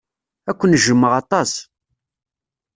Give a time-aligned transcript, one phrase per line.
[0.49, 1.51] Ad ken-jjmeɣ aṭas.